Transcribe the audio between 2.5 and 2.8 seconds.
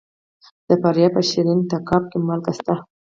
شته.